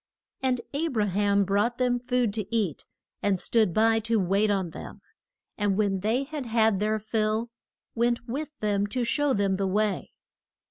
And 0.41 0.61
A 0.73 0.87
bra 0.87 1.05
ham 1.05 1.43
brought 1.45 1.77
them 1.77 1.99
food 1.99 2.33
to 2.33 2.51
eat, 2.55 2.85
and 3.21 3.39
stood 3.39 3.71
by 3.71 3.99
to 3.99 4.19
wait 4.19 4.49
on 4.49 4.71
them; 4.71 5.01
and 5.59 5.77
when 5.77 5.99
they 5.99 6.23
had 6.23 6.47
had 6.47 6.79
their 6.79 6.97
fill, 6.97 7.51
went 7.93 8.27
with 8.27 8.49
them 8.61 8.87
to 8.87 9.03
show 9.03 9.33
them 9.33 9.57
the 9.57 9.67
way. 9.67 10.13